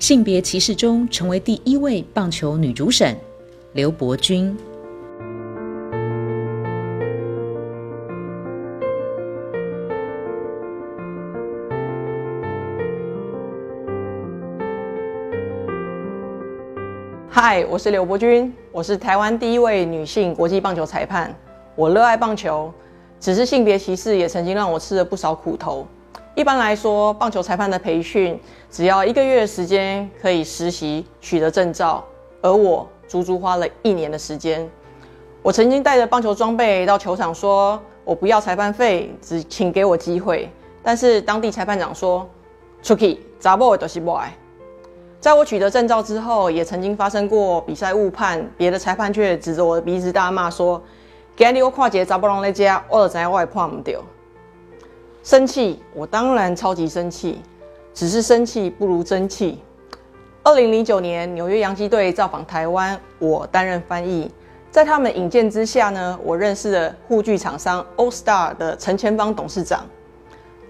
[0.00, 3.14] 性别歧视中成为第一位棒球女主审
[3.74, 4.56] 刘伯君。
[17.28, 21.32] 嗨，我是刘伯君，我是台湾第一位女性国际棒球裁判。
[21.76, 22.72] 我热爱棒球，
[23.20, 25.86] 只是性别歧视也曾经让我吃了不少苦头。
[26.40, 28.40] 一般来说，棒球裁判的培训
[28.70, 32.02] 只要一个月的时间可以实习取得证照，
[32.40, 34.66] 而我足足花了一年的时间。
[35.42, 40.50] 我曾经带着棒球装备到球场，说我不要裁判费，只请给我机会。
[40.82, 42.26] 但是当地裁判长说
[42.82, 44.24] ：“出去，查某的都是 boy。”
[45.20, 50.82] 在我取得证照之后，也曾经发生过比赛误判，别的裁判却指着我的鼻子大骂说
[51.36, 54.00] ：“给你我跨节查不拢来加，我知我也判不掉。”
[55.22, 57.42] 生气，我当然超级生气，
[57.92, 59.60] 只是生气不如争气。
[60.42, 64.30] 二零零九年，纽约洋基队造访台湾，我担任翻译，
[64.70, 69.84] 在他们引荐之下呢，我认识了护具厂商 All Star 的陈前芳董事长，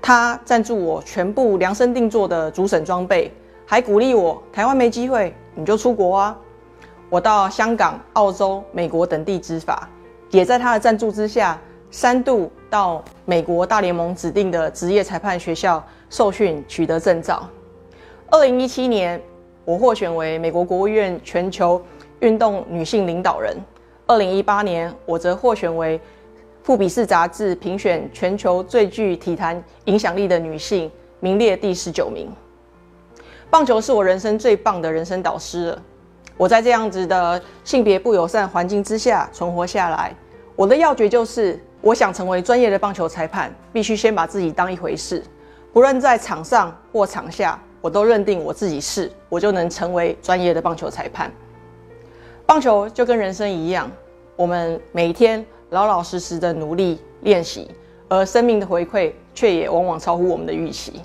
[0.03, 3.33] 他赞助我全部量身定做的主审装备。
[3.65, 6.37] 还鼓励我，台湾没机会，你就出国啊！
[7.09, 9.89] 我到香港、澳洲、美国等地执法，
[10.31, 11.57] 也在他的赞助之下，
[11.91, 17.49] 三度到美国大联盟指定的职业裁判学校受训，取得证照。
[18.31, 19.21] 二零一七年，
[19.65, 21.83] 我获选为美国国务院全球
[22.21, 23.57] 运动女性领导人。
[24.07, 25.99] 二零一八年，我则获选为
[26.63, 32.31] 《富比士》杂志评选全球最具体坛影响力的女性，名列第十九名。
[33.51, 35.83] 棒球是我人生最棒的人生导师了。
[36.37, 40.15] 我在这样子的性别不友善环境之下存活下来。
[40.55, 45.23] 我的要诀就是，我想成为专业的棒球裁判，必须先把自己当一回事。
[45.73, 51.31] 不论在场上或场下，我都认定我自己是，我就能成为专业的棒球裁判。
[52.45, 53.91] 棒球就跟人生一样，
[54.37, 57.71] 我们每天老老实实的努力练习，
[58.09, 61.01] 而生命的回馈却也往往超乎我们的预期。